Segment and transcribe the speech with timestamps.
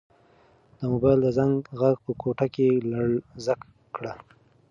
[0.77, 3.55] د موبایل د زنګ غږ په کوټه کې لړزه
[3.95, 4.13] کړه.